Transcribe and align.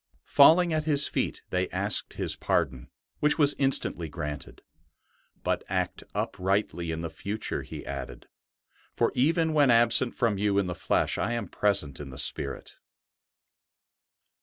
Falling 0.25 0.73
at 0.73 0.85
his 0.85 1.07
feet, 1.07 1.43
they 1.51 1.69
asked 1.69 2.13
his 2.13 2.35
pardon, 2.35 2.89
which 3.19 3.37
was 3.37 3.53
instantly 3.59 4.09
granted.'' 4.09 4.63
But 5.43 5.63
act 5.69 6.03
uprightly 6.15 6.89
in 6.91 7.01
the 7.01 7.09
future,'' 7.11 7.61
he 7.61 7.85
added,'' 7.85 8.27
for 8.97 9.11
even 9.13 9.53
when 9.53 9.69
absent 9.69 10.15
from 10.15 10.39
you 10.39 10.57
in 10.57 10.65
the 10.65 10.73
flesh 10.73 11.19
I 11.19 11.33
am 11.33 11.47
present 11.47 11.99
in 11.99 12.09
the 12.09 12.17
spirit." 12.17 12.77